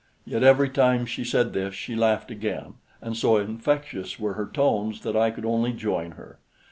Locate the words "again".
2.31-2.73